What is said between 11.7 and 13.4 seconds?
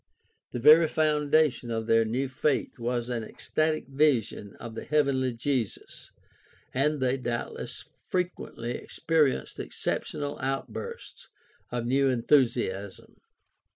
of new enthusiasm.